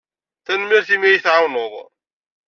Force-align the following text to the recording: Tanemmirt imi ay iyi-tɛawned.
Tanemmirt 0.45 0.89
imi 0.95 1.05
ay 1.07 1.11
iyi-tɛawned. 1.13 1.73